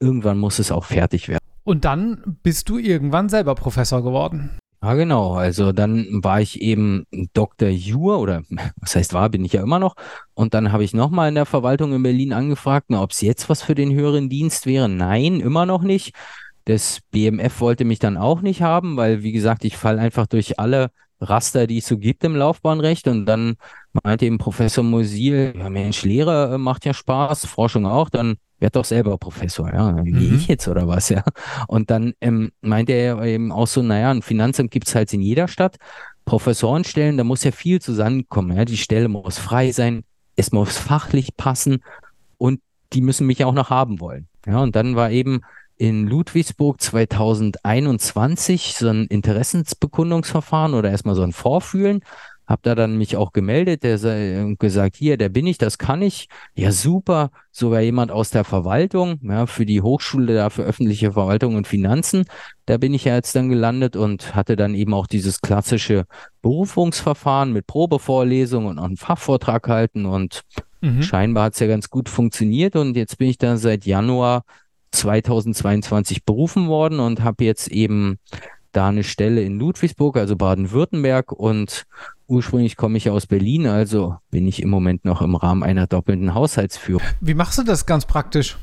[0.00, 1.42] irgendwann muss es auch fertig werden.
[1.64, 4.50] Und dann bist du irgendwann selber Professor geworden.
[4.82, 5.34] Ja, genau.
[5.34, 7.68] Also dann war ich eben Dr.
[7.68, 8.42] Jur oder
[8.80, 9.94] was heißt war, bin ich ja immer noch.
[10.34, 13.62] Und dann habe ich nochmal in der Verwaltung in Berlin angefragt, ob es jetzt was
[13.62, 14.88] für den höheren Dienst wäre.
[14.88, 16.16] Nein, immer noch nicht.
[16.64, 20.58] Das BMF wollte mich dann auch nicht haben, weil, wie gesagt, ich falle einfach durch
[20.58, 20.90] alle
[21.22, 23.08] Raster, die es so gibt im Laufbahnrecht.
[23.08, 23.54] Und dann
[24.02, 28.76] meinte eben Professor Mosil, ja Mensch, Lehre äh, macht ja Spaß, Forschung auch, dann werd
[28.76, 30.04] doch selber Professor, ja.
[30.04, 30.36] Wie mhm.
[30.36, 31.24] ich jetzt oder was, ja.
[31.66, 35.20] Und dann ähm, meinte er eben auch so, naja, ein Finanzamt gibt es halt in
[35.20, 35.76] jeder Stadt.
[36.24, 38.56] Professorenstellen, da muss ja viel zusammenkommen.
[38.56, 38.64] Ja.
[38.64, 40.04] Die Stelle muss frei sein,
[40.36, 41.82] es muss fachlich passen
[42.38, 42.60] und
[42.92, 44.28] die müssen mich auch noch haben wollen.
[44.46, 45.42] Ja, und dann war eben
[45.82, 52.04] in Ludwigsburg 2021 so ein Interessensbekundungsverfahren oder erstmal so ein Vorfühlen.
[52.46, 56.00] Hab da dann mich auch gemeldet, der sei, gesagt, hier, der bin ich, das kann
[56.00, 56.28] ich.
[56.54, 57.32] Ja, super.
[57.50, 62.26] Sogar jemand aus der Verwaltung, ja, für die Hochschule da für öffentliche Verwaltung und Finanzen.
[62.64, 66.04] Da bin ich ja jetzt dann gelandet und hatte dann eben auch dieses klassische
[66.42, 70.42] Berufungsverfahren mit Probevorlesung und auch einen Fachvortrag halten und
[70.80, 71.02] mhm.
[71.02, 74.44] scheinbar hat es ja ganz gut funktioniert und jetzt bin ich da seit Januar
[74.92, 78.18] 2022 berufen worden und habe jetzt eben
[78.72, 81.84] da eine Stelle in Ludwigsburg, also Baden-Württemberg und
[82.26, 86.34] ursprünglich komme ich aus Berlin, also bin ich im Moment noch im Rahmen einer doppelten
[86.34, 87.02] Haushaltsführung.
[87.20, 88.56] Wie machst du das ganz praktisch?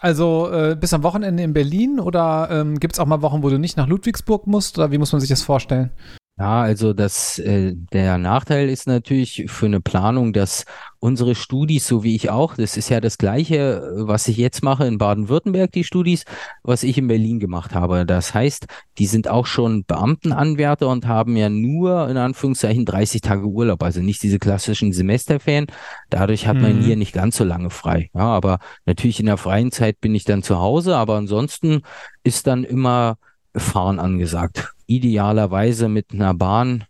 [0.00, 3.48] Also äh, bis am Wochenende in Berlin oder ähm, gibt es auch mal Wochen, wo
[3.48, 5.90] du nicht nach Ludwigsburg musst oder wie muss man sich das vorstellen?
[6.38, 10.66] Ja, also das, äh, der Nachteil ist natürlich für eine Planung, dass
[11.00, 14.86] unsere Studis, so wie ich auch, das ist ja das Gleiche, was ich jetzt mache
[14.86, 16.24] in Baden-Württemberg, die Studis,
[16.62, 18.06] was ich in Berlin gemacht habe.
[18.06, 18.66] Das heißt,
[18.98, 24.00] die sind auch schon Beamtenanwärter und haben ja nur in Anführungszeichen 30 Tage Urlaub, also
[24.00, 25.66] nicht diese klassischen Semesterferien.
[26.08, 26.82] Dadurch hat man mhm.
[26.82, 28.10] hier nicht ganz so lange frei.
[28.14, 31.82] Ja, aber natürlich in der freien Zeit bin ich dann zu Hause, aber ansonsten
[32.22, 33.16] ist dann immer
[33.56, 34.72] Fahren angesagt.
[34.88, 36.84] Idealerweise mit einer Bahn,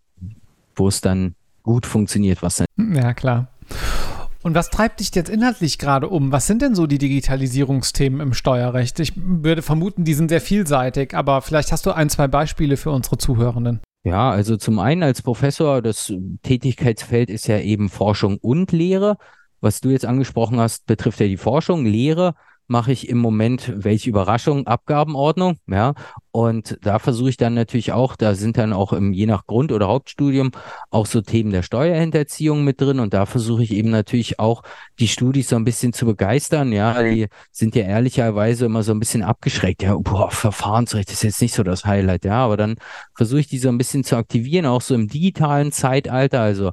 [0.75, 2.95] wo es dann gut funktioniert, was dann.
[2.95, 3.49] Ja, klar.
[4.43, 6.33] Und was treibt dich jetzt inhaltlich gerade um?
[6.33, 9.01] Was sind denn so die Digitalisierungsthemen im Steuerrecht?
[9.01, 12.93] Ich würde vermuten, die sind sehr vielseitig, aber vielleicht hast du ein, zwei Beispiele für
[12.93, 13.81] unsere Zuhörenden.
[14.05, 19.17] Ja, also zum einen als Professor, das Tätigkeitsfeld ist ja eben Forschung und Lehre.
[19.61, 21.85] Was du jetzt angesprochen hast, betrifft ja die Forschung.
[21.85, 22.35] Lehre
[22.69, 25.95] mache ich im Moment, welche Überraschung, Abgabenordnung, ja.
[26.38, 29.72] Und da versuche ich dann natürlich auch, da sind dann auch im, je nach Grund-
[29.72, 30.53] oder Hauptstudium
[30.88, 33.01] auch so Themen der Steuerhinterziehung mit drin.
[33.01, 34.62] Und da versuche ich eben natürlich auch
[35.01, 36.70] die Studis so ein bisschen zu begeistern.
[36.70, 39.83] Ja, die sind ja ehrlicherweise immer so ein bisschen abgeschreckt.
[39.83, 42.24] Ja, boah, Verfahrensrecht ist jetzt nicht so das Highlight.
[42.24, 42.77] Ja, aber dann
[43.16, 46.40] versuche ich die so ein bisschen zu aktivieren, auch so im digitalen Zeitalter.
[46.40, 46.70] Also,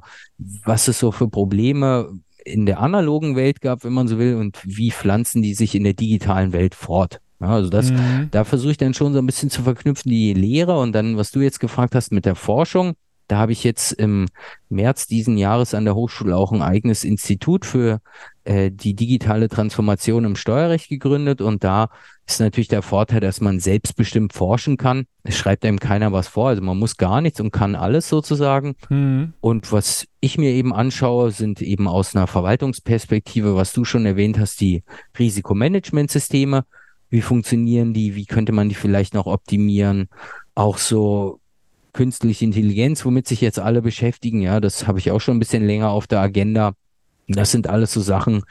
[0.64, 2.20] was ist so für Probleme?
[2.44, 5.82] in der analogen Welt gab, wenn man so will, und wie pflanzen die sich in
[5.82, 7.20] der digitalen Welt fort.
[7.40, 8.28] Ja, also das, mhm.
[8.30, 11.30] da versuche ich dann schon so ein bisschen zu verknüpfen, die Lehre und dann, was
[11.30, 12.94] du jetzt gefragt hast mit der Forschung.
[13.28, 14.26] Da habe ich jetzt im
[14.68, 18.00] März diesen Jahres an der Hochschule auch ein eigenes Institut für
[18.44, 21.88] äh, die digitale Transformation im Steuerrecht gegründet und da
[22.28, 25.06] ist natürlich der Vorteil, dass man selbstbestimmt forschen kann.
[25.22, 28.74] Es schreibt einem keiner was vor, also man muss gar nichts und kann alles sozusagen.
[28.88, 29.34] Mhm.
[29.40, 34.38] Und was ich mir eben anschaue, sind eben aus einer Verwaltungsperspektive, was du schon erwähnt
[34.38, 34.82] hast, die
[35.18, 36.64] Risikomanagementsysteme.
[37.08, 38.14] Wie funktionieren die?
[38.14, 40.08] Wie könnte man die vielleicht noch optimieren?
[40.54, 41.40] Auch so
[41.92, 44.42] künstliche Intelligenz, womit sich jetzt alle beschäftigen.
[44.42, 46.74] Ja, das habe ich auch schon ein bisschen länger auf der Agenda.
[47.28, 48.44] Das sind alles so Sachen,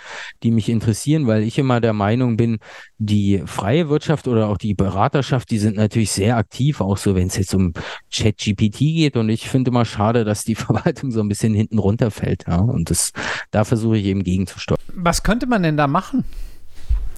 [0.44, 2.58] die mich interessieren, weil ich immer der Meinung bin,
[2.98, 7.28] die freie Wirtschaft oder auch die Beraterschaft, die sind natürlich sehr aktiv, auch so, wenn
[7.28, 7.72] es jetzt um
[8.14, 9.16] ChatGPT geht.
[9.16, 12.46] Und ich finde immer schade, dass die Verwaltung so ein bisschen hinten runterfällt.
[12.48, 12.58] Ja?
[12.58, 13.12] Und das,
[13.52, 14.80] da versuche ich eben gegenzusteuern.
[14.94, 16.26] Was könnte man denn da machen?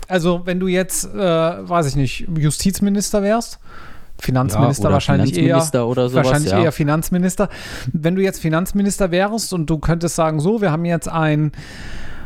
[0.08, 3.60] Also, wenn du jetzt, äh, weiß ich nicht, Justizminister wärst,
[4.20, 6.63] Finanzminister ja, wahrscheinlich Finanzminister eher, oder sowas, wahrscheinlich ja.
[6.63, 7.50] eher Finanzminister.
[7.93, 11.52] Wenn du jetzt Finanzminister wärst und du könntest sagen, so, wir haben jetzt ein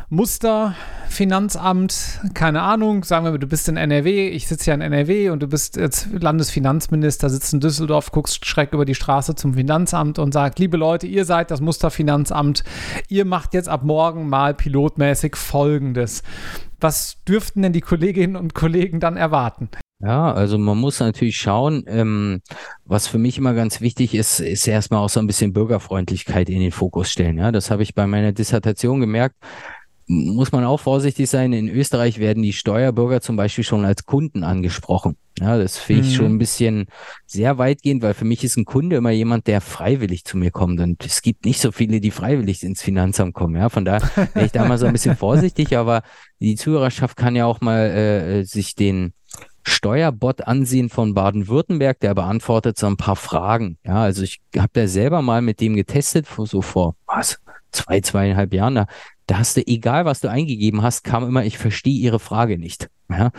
[0.10, 5.42] Musterfinanzamt, keine Ahnung, sagen wir, du bist in NRW, ich sitze ja in NRW und
[5.42, 10.34] du bist jetzt Landesfinanzminister, sitzt in Düsseldorf, guckst schreck über die Straße zum Finanzamt und
[10.34, 12.66] sagt, liebe Leute, ihr seid das Musterfinanzamt,
[13.08, 16.24] ihr macht jetzt ab morgen mal pilotmäßig Folgendes
[16.82, 19.70] Was dürften denn die Kolleginnen und Kollegen dann erwarten?
[20.00, 22.42] Ja, also man muss natürlich schauen, ähm,
[22.86, 26.60] was für mich immer ganz wichtig ist, ist erstmal auch so ein bisschen Bürgerfreundlichkeit in
[26.60, 27.38] den Fokus stellen.
[27.38, 29.36] Ja, das habe ich bei meiner Dissertation gemerkt
[30.12, 31.54] muss man auch vorsichtig sein.
[31.54, 35.16] In Österreich werden die Steuerbürger zum Beispiel schon als Kunden angesprochen.
[35.40, 36.16] Ja, das finde ich mhm.
[36.16, 36.88] schon ein bisschen
[37.26, 40.82] sehr weitgehend, weil für mich ist ein Kunde immer jemand, der freiwillig zu mir kommt.
[40.82, 43.56] Und es gibt nicht so viele, die freiwillig ins Finanzamt kommen.
[43.56, 44.02] Ja, von daher
[44.34, 45.78] wäre ich da mal so ein bisschen vorsichtig.
[45.78, 46.04] Aber
[46.40, 49.14] die Zuhörerschaft kann ja auch mal äh, sich den
[49.64, 53.78] Steuerbot ansehen von Baden-Württemberg, der beantwortet so ein paar Fragen.
[53.86, 57.40] Ja, also ich habe da selber mal mit dem getestet, so vor was,
[57.72, 58.76] zwei, zweieinhalb Jahren.
[58.76, 58.88] Da
[59.32, 62.90] da hast du, egal was du eingegeben hast, kam immer, ich verstehe Ihre Frage nicht.
[63.10, 63.32] Ja?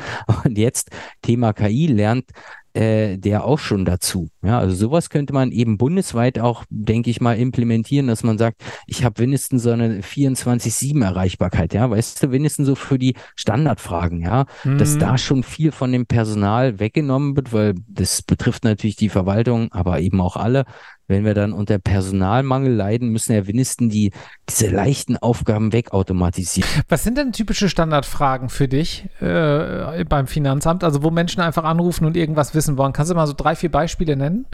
[0.44, 2.30] Und jetzt Thema KI lernt
[2.72, 4.30] äh, der auch schon dazu.
[4.42, 8.62] Ja, also sowas könnte man eben bundesweit auch, denke ich mal, implementieren, dass man sagt,
[8.86, 14.22] ich habe wenigstens so eine 24-7 Erreichbarkeit, ja, weißt du, wenigstens so für die Standardfragen,
[14.22, 14.78] ja, mhm.
[14.78, 19.70] dass da schon viel von dem Personal weggenommen wird, weil das betrifft natürlich die Verwaltung,
[19.72, 20.64] aber eben auch alle,
[21.08, 24.12] wenn wir dann unter Personalmangel leiden, müssen ja wenigstens die,
[24.48, 26.68] diese leichten Aufgaben wegautomatisieren.
[26.88, 30.84] Was sind denn typische Standardfragen für dich äh, beim Finanzamt?
[30.84, 32.92] Also wo Menschen einfach anrufen und irgendwas wissen wollen.
[32.92, 34.46] Kannst du mal so drei, vier Beispiele nennen?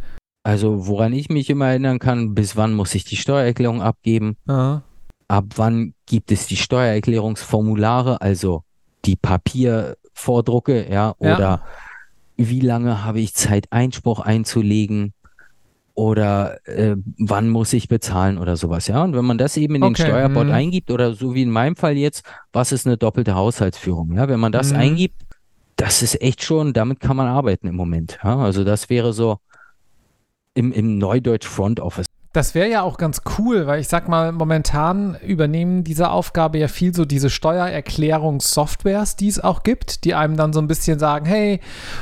[0.42, 4.36] Also woran ich mich immer erinnern kann, bis wann muss ich die Steuererklärung abgeben?
[4.46, 4.82] Aha.
[5.28, 8.62] Ab wann gibt es die Steuererklärungsformulare, also
[9.04, 11.62] die Papiervordrucke, ja, oder ja.
[12.36, 15.12] wie lange habe ich Zeit, Einspruch einzulegen?
[15.98, 19.02] Oder äh, wann muss ich bezahlen oder sowas, ja.
[19.02, 20.04] Und wenn man das eben in den okay.
[20.04, 20.52] Steuerbot mhm.
[20.52, 24.38] eingibt oder so wie in meinem Fall jetzt, was ist eine doppelte Haushaltsführung, ja, wenn
[24.38, 24.78] man das mhm.
[24.78, 25.20] eingibt,
[25.74, 28.38] das ist echt schon, damit kann man arbeiten im Moment, ja.
[28.38, 29.38] Also das wäre so
[30.54, 32.06] im, im Neudeutsch Front Office.
[32.34, 36.68] Das wäre ja auch ganz cool, weil ich sag mal, momentan übernehmen diese Aufgabe ja
[36.68, 41.24] viel so diese Steuererklärungssoftwares, die es auch gibt, die einem dann so ein bisschen sagen,
[41.24, 41.60] hey,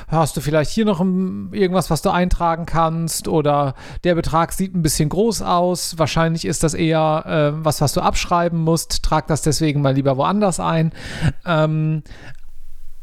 [0.08, 3.28] hast du vielleicht hier noch irgendwas, was du eintragen kannst?
[3.28, 7.92] Oder der Betrag sieht ein bisschen groß aus, wahrscheinlich ist das eher äh, was, was
[7.92, 10.92] du abschreiben musst, trag das deswegen mal lieber woanders ein.
[11.44, 12.02] Ähm,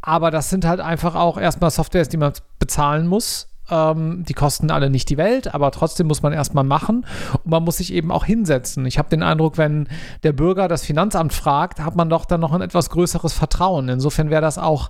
[0.02, 4.72] aber das sind halt einfach auch erstmal Softwares, die man bezahlen muss ähm, die kosten
[4.72, 7.06] alle nicht die Welt, aber trotzdem muss man erstmal machen
[7.44, 8.86] und man muss sich eben auch hinsetzen.
[8.86, 9.88] Ich habe den Eindruck, wenn
[10.24, 13.90] der Bürger das Finanzamt fragt, hat man doch dann noch ein etwas größeres Vertrauen.
[13.90, 14.90] Insofern wäre das auch,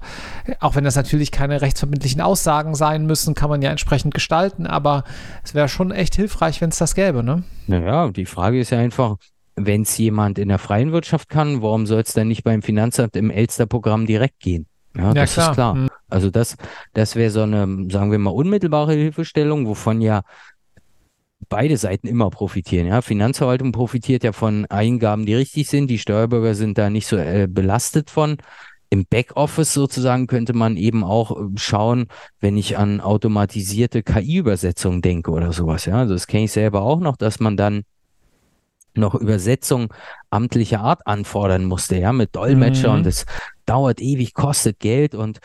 [0.60, 5.04] auch wenn das natürlich keine rechtsverbindlichen Aussagen sein müssen, kann man ja entsprechend gestalten, aber
[5.44, 7.44] es wäre schon echt hilfreich, wenn es das gäbe, ne?
[7.68, 9.18] Naja, die Frage ist ja einfach,
[9.56, 13.16] wenn es jemand in der freien Wirtschaft kann, warum soll es dann nicht beim Finanzamt
[13.16, 14.68] im Elster-Programm direkt gehen?
[14.96, 15.50] Ja, ja das klar.
[15.50, 15.76] ist klar.
[15.76, 15.90] Mhm.
[16.14, 16.58] Also das,
[16.94, 20.22] das wäre so eine, sagen wir mal, unmittelbare Hilfestellung, wovon ja
[21.50, 22.88] beide Seiten immer profitieren.
[22.88, 25.88] Ja, Finanzverwaltung profitiert ja von Eingaben, die richtig sind.
[25.88, 28.38] Die Steuerbürger sind da nicht so äh, belastet von.
[28.90, 32.06] Im Backoffice sozusagen könnte man eben auch äh, schauen,
[32.40, 35.86] wenn ich an automatisierte KI-Übersetzungen denke oder sowas.
[35.86, 37.84] Ja, also das kenne ich selber auch noch, dass man dann
[38.96, 39.92] noch Übersetzung
[40.30, 42.98] amtlicher Art anfordern musste, ja, mit Dolmetscher mhm.
[42.98, 43.26] und das
[43.66, 45.40] dauert ewig, kostet Geld und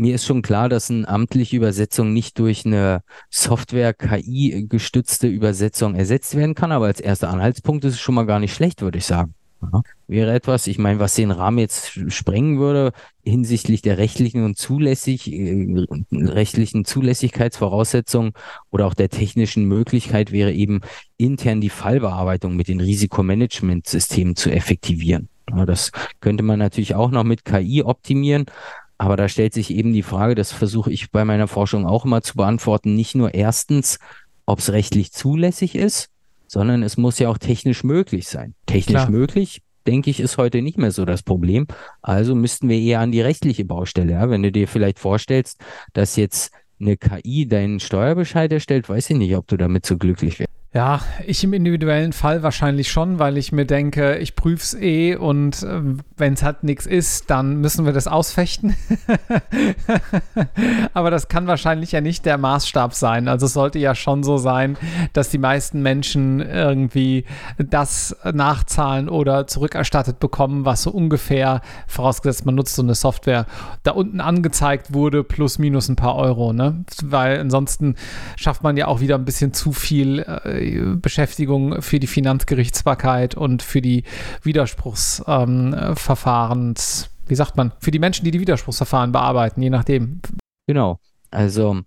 [0.00, 6.34] mir ist schon klar, dass eine amtliche Übersetzung nicht durch eine Software-KI gestützte Übersetzung ersetzt
[6.36, 9.04] werden kann, aber als erster Anhaltspunkt ist es schon mal gar nicht schlecht, würde ich
[9.04, 9.34] sagen.
[9.60, 9.82] Ja.
[10.06, 15.30] Wäre etwas, ich meine, was den Rahmen jetzt sprengen würde, hinsichtlich der rechtlichen und zulässig,
[15.30, 18.32] äh, rechtlichen Zulässigkeitsvoraussetzungen
[18.70, 20.80] oder auch der technischen Möglichkeit wäre eben
[21.18, 25.28] intern die Fallbearbeitung mit den Risikomanagementsystemen zu effektivieren.
[25.50, 28.46] Ja, das könnte man natürlich auch noch mit KI optimieren,
[29.00, 32.20] aber da stellt sich eben die Frage, das versuche ich bei meiner Forschung auch immer
[32.20, 33.98] zu beantworten, nicht nur erstens,
[34.44, 36.10] ob es rechtlich zulässig ist,
[36.46, 38.52] sondern es muss ja auch technisch möglich sein.
[38.66, 39.10] Technisch Klar.
[39.10, 41.66] möglich, denke ich, ist heute nicht mehr so das Problem.
[42.02, 44.12] Also müssten wir eher an die rechtliche Baustelle.
[44.12, 44.28] Ja?
[44.28, 45.58] Wenn du dir vielleicht vorstellst,
[45.94, 50.40] dass jetzt eine KI deinen Steuerbescheid erstellt, weiß ich nicht, ob du damit so glücklich
[50.40, 50.59] wärst.
[50.72, 55.16] Ja, ich im individuellen Fall wahrscheinlich schon, weil ich mir denke, ich prüfe es eh
[55.16, 55.80] und äh,
[56.16, 58.76] wenn es halt nichts ist, dann müssen wir das ausfechten.
[60.94, 63.26] Aber das kann wahrscheinlich ja nicht der Maßstab sein.
[63.26, 64.76] Also es sollte ja schon so sein,
[65.12, 67.24] dass die meisten Menschen irgendwie
[67.58, 73.46] das nachzahlen oder zurückerstattet bekommen, was so ungefähr, vorausgesetzt man nutzt so eine Software,
[73.82, 76.52] da unten angezeigt wurde, plus minus ein paar Euro.
[76.52, 76.84] Ne?
[77.02, 77.96] Weil ansonsten
[78.36, 80.20] schafft man ja auch wieder ein bisschen zu viel.
[80.20, 80.59] Äh,
[81.00, 84.04] Beschäftigung für die Finanzgerichtsbarkeit und für die
[84.42, 90.20] Widerspruchsverfahrens, wie sagt man, für die Menschen, die die Widerspruchsverfahren bearbeiten, je nachdem.
[90.66, 91.00] Genau.
[91.30, 91.82] Also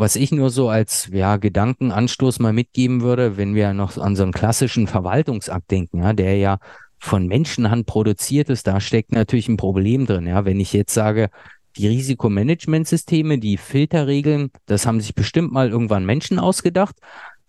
[0.00, 4.22] was ich nur so als ja, Gedankenanstoß mal mitgeben würde, wenn wir noch an so
[4.22, 6.58] einen klassischen Verwaltungsakt denken, ja, der ja
[6.98, 10.26] von Menschenhand produziert ist, da steckt natürlich ein Problem drin.
[10.26, 11.30] Ja, wenn ich jetzt sage,
[11.76, 16.96] die Risikomanagementsysteme, die Filterregeln, das haben sich bestimmt mal irgendwann Menschen ausgedacht.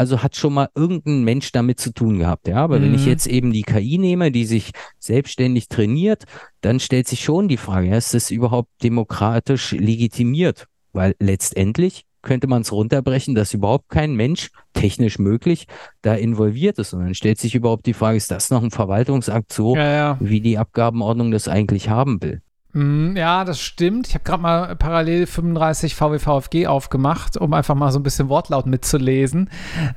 [0.01, 2.47] Also hat schon mal irgendein Mensch damit zu tun gehabt.
[2.47, 2.83] Ja, aber mhm.
[2.85, 3.09] wenn ich mhm.
[3.09, 6.23] jetzt eben die KI nehme, die sich selbstständig trainiert,
[6.61, 10.65] dann stellt sich schon die Frage, ja, ist das überhaupt demokratisch legitimiert?
[10.91, 15.67] Weil letztendlich könnte man es runterbrechen, dass überhaupt kein Mensch technisch möglich
[16.01, 16.95] da involviert ist.
[16.95, 20.17] Und dann stellt sich überhaupt die Frage, ist das noch ein Verwaltungsakt so, ja, ja.
[20.19, 22.41] wie die Abgabenordnung das eigentlich haben will?
[22.73, 24.07] Mm, ja, das stimmt.
[24.07, 28.65] Ich habe gerade mal parallel 35 VWVFG aufgemacht, um einfach mal so ein bisschen Wortlaut
[28.65, 29.49] mitzulesen.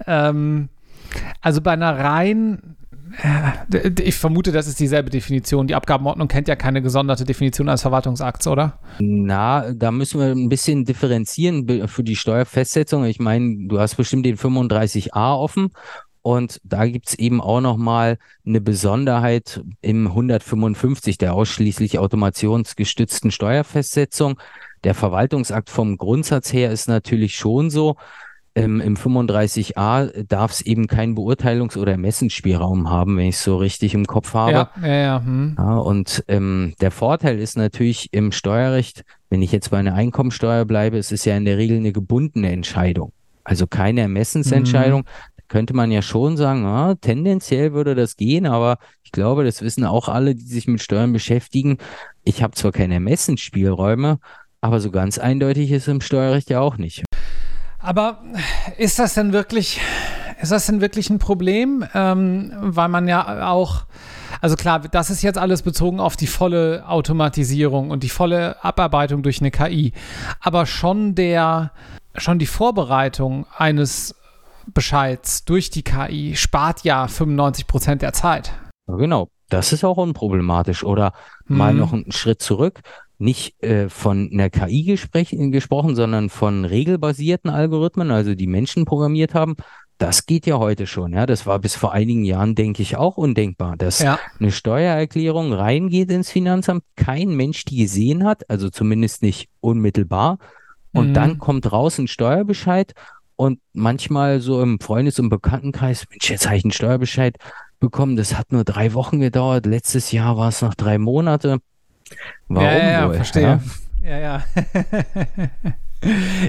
[0.07, 0.69] Ähm,
[1.41, 2.77] also bei einer rein
[3.73, 5.67] äh, ich vermute, das ist dieselbe Definition.
[5.67, 8.79] Die Abgabenordnung kennt ja keine gesonderte Definition als Verwaltungsakt, oder?
[8.99, 13.05] Na, da müssen wir ein bisschen differenzieren für die Steuerfestsetzung.
[13.05, 15.71] Ich meine, du hast bestimmt den 35a offen
[16.25, 24.41] und da gibt es eben auch nochmal eine Besonderheit im 155 der ausschließlich automationsgestützten Steuerfestsetzung.
[24.85, 27.97] Der Verwaltungsakt vom Grundsatz her ist natürlich schon so,
[28.55, 33.59] ähm, im 35a darf es eben keinen Beurteilungs- oder Ermessensspielraum haben, wenn ich es so
[33.59, 34.53] richtig im Kopf habe.
[34.53, 35.23] Ja, ja, ja.
[35.23, 35.57] Hm.
[35.59, 40.65] ja und ähm, der Vorteil ist natürlich im Steuerrecht, wenn ich jetzt bei einer Einkommensteuer
[40.65, 43.13] bleibe, es ist ja in der Regel eine gebundene Entscheidung.
[43.47, 45.01] Also keine Ermessensentscheidung.
[45.01, 49.63] Mhm könnte man ja schon sagen, ah, tendenziell würde das gehen, aber ich glaube, das
[49.63, 51.79] wissen auch alle, die sich mit Steuern beschäftigen.
[52.25, 54.19] Ich habe zwar keine Ermessensspielräume,
[54.61, 57.05] aber so ganz eindeutig ist im Steuerrecht ja auch nicht.
[57.79, 58.21] Aber
[58.79, 59.81] ist das denn wirklich,
[60.43, 61.85] ist das denn wirklich ein Problem?
[61.95, 63.87] Ähm, weil man ja auch,
[64.41, 69.23] also klar, das ist jetzt alles bezogen auf die volle Automatisierung und die volle Abarbeitung
[69.23, 69.93] durch eine KI.
[70.41, 71.71] Aber schon der,
[72.17, 74.17] schon die Vorbereitung eines
[74.73, 78.53] Bescheids durch die KI spart ja 95 Prozent der Zeit.
[78.87, 80.85] Genau, das ist auch unproblematisch.
[80.85, 81.13] Oder
[81.47, 81.57] hm.
[81.57, 82.81] mal noch einen Schritt zurück,
[83.19, 84.99] nicht äh, von einer KI
[85.51, 89.57] gesprochen, sondern von regelbasierten Algorithmen, also die Menschen programmiert haben.
[89.99, 91.13] Das geht ja heute schon.
[91.13, 94.19] Ja, das war bis vor einigen Jahren, denke ich, auch undenkbar, dass ja.
[94.41, 100.39] eine Steuererklärung reingeht ins Finanzamt, kein Mensch die gesehen hat, also zumindest nicht unmittelbar.
[100.93, 101.15] Und mhm.
[101.15, 102.93] dann kommt raus ein Steuerbescheid
[103.37, 107.37] und manchmal so im Freundes- und Bekanntenkreis, Mensch, jetzt habe ich einen Steuerbescheid
[107.81, 111.59] bekommen, das hat nur drei Wochen gedauert, letztes Jahr war es noch drei Monate.
[112.49, 113.15] Warum ja, ja, wohl?
[113.15, 113.61] verstehe.
[114.03, 114.19] Ja, ja.
[114.19, 114.45] ja.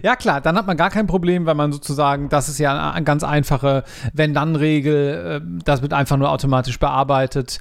[0.03, 3.05] Ja, klar, dann hat man gar kein Problem, wenn man sozusagen, das ist ja eine
[3.05, 7.59] ganz einfache Wenn-Dann-Regel, äh, das wird einfach nur automatisch bearbeitet,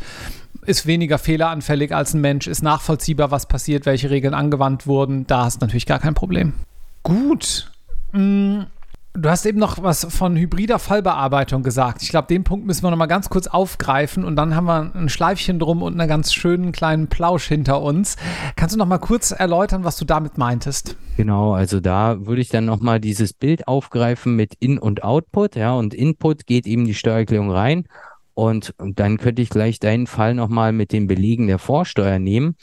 [0.66, 5.26] ist weniger fehleranfällig als ein Mensch, ist nachvollziehbar, was passiert, welche Regeln angewandt wurden.
[5.26, 6.54] Da hast du natürlich gar kein Problem.
[7.02, 7.70] Gut.
[8.12, 8.66] Hm,
[9.16, 12.02] Du hast eben noch was von hybrider Fallbearbeitung gesagt.
[12.02, 14.90] Ich glaube, den Punkt müssen wir noch mal ganz kurz aufgreifen und dann haben wir
[14.92, 18.16] ein Schleifchen drum und einen ganz schönen kleinen Plausch hinter uns.
[18.56, 20.96] Kannst du noch mal kurz erläutern, was du damit meintest?
[21.16, 25.54] Genau, also da würde ich dann noch mal dieses Bild aufgreifen mit In- und Output.
[25.54, 27.86] Ja, und Input geht eben die Steuererklärung rein
[28.34, 32.56] und dann könnte ich gleich deinen Fall noch mal mit den Belegen der Vorsteuer nehmen.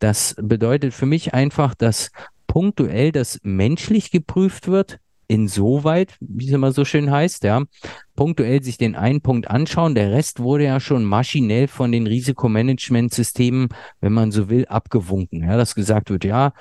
[0.00, 2.10] Das bedeutet für mich einfach, dass
[2.46, 7.62] punktuell das menschlich geprüft wird, insoweit, wie es immer so schön heißt, ja,
[8.16, 9.94] punktuell sich den einen Punkt anschauen.
[9.94, 13.68] Der Rest wurde ja schon maschinell von den Risikomanagementsystemen,
[14.00, 15.42] wenn man so will, abgewunken.
[15.42, 16.52] Ja, dass gesagt wird, ja,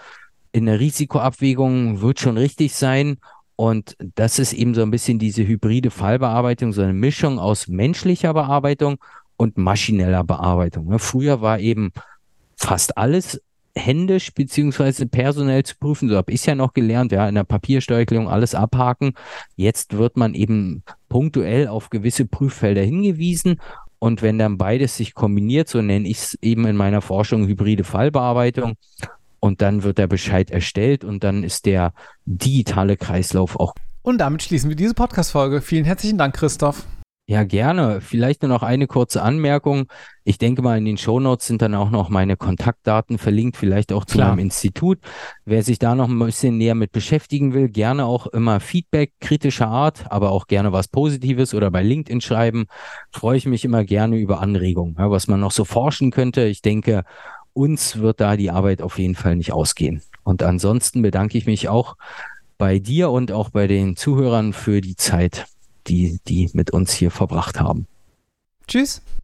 [0.52, 3.18] in der Risikoabwägung wird schon richtig sein.
[3.56, 8.34] Und das ist eben so ein bisschen diese hybride Fallbearbeitung, so eine Mischung aus menschlicher
[8.34, 8.98] Bearbeitung
[9.38, 10.98] und maschineller Bearbeitung.
[11.00, 11.92] Früher war eben
[12.56, 13.42] fast alles
[13.76, 16.10] händisch beziehungsweise personell zu prüfen.
[16.10, 19.14] So habe ich es ja noch gelernt, ja, in der Papiersteuererklärung alles abhaken.
[19.56, 23.60] Jetzt wird man eben punktuell auf gewisse Prüffelder hingewiesen.
[24.00, 27.84] Und wenn dann beides sich kombiniert, so nenne ich es eben in meiner Forschung hybride
[27.84, 28.76] Fallbearbeitung,
[29.44, 31.92] und dann wird der Bescheid erstellt und dann ist der
[32.24, 33.76] digitale Kreislauf auch.
[34.02, 35.60] Und damit schließen wir diese Podcast-Folge.
[35.60, 36.86] Vielen herzlichen Dank, Christoph.
[37.26, 38.02] Ja, gerne.
[38.02, 39.86] Vielleicht nur noch eine kurze Anmerkung.
[40.26, 44.04] Ich denke mal, in den Shownotes sind dann auch noch meine Kontaktdaten verlinkt, vielleicht auch
[44.04, 44.30] zu Klar.
[44.30, 45.00] meinem Institut.
[45.46, 49.70] Wer sich da noch ein bisschen näher mit beschäftigen will, gerne auch immer Feedback kritischer
[49.70, 52.66] Art, aber auch gerne was Positives oder bei LinkedIn schreiben.
[53.12, 56.44] Freue ich mich immer gerne über Anregungen, ja, was man noch so forschen könnte.
[56.44, 57.04] Ich denke,
[57.54, 60.02] uns wird da die Arbeit auf jeden Fall nicht ausgehen.
[60.24, 61.96] Und ansonsten bedanke ich mich auch
[62.58, 65.46] bei dir und auch bei den Zuhörern für die Zeit
[65.88, 67.88] die die mit uns hier verbracht haben.
[68.68, 69.02] Tschüss.